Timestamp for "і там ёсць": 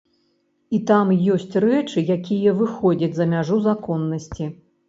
0.77-1.59